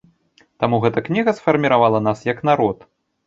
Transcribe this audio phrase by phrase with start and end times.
[0.63, 2.77] Таму гэта кніга сфарміравала нас як народ.